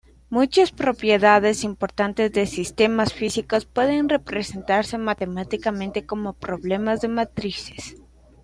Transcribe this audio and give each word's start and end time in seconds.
Muchas 0.31 0.71
propiedades 0.71 1.63
importantes 1.63 2.31
de 2.31 2.47
sistemas 2.47 3.13
físicos 3.13 3.67
pueden 3.67 4.09
representarse 4.09 4.97
matemáticamente 4.97 6.07
como 6.07 6.33
problemas 6.33 7.01
de 7.01 7.07
matrices. 7.09 7.97